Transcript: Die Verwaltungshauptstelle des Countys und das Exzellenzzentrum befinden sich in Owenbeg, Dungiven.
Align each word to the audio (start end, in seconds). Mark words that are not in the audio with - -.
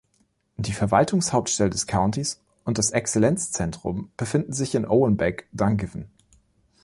Die 0.57 0.71
Verwaltungshauptstelle 0.73 1.69
des 1.69 1.85
Countys 1.85 2.41
und 2.65 2.79
das 2.79 2.89
Exzellenzzentrum 2.89 4.09
befinden 4.17 4.51
sich 4.51 4.73
in 4.73 4.87
Owenbeg, 4.87 5.47
Dungiven. 5.51 6.09